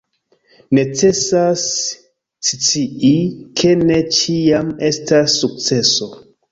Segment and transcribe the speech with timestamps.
[0.77, 1.65] Necesas
[2.47, 3.13] scii,
[3.61, 6.15] ke ne ĉiam estas sukceso.